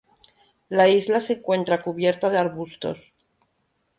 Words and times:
La 0.69 0.89
isla 0.89 1.21
se 1.21 1.33
encuentra 1.33 1.83
cubierta 1.83 2.31
de 2.31 2.39
arbustos. 2.39 3.13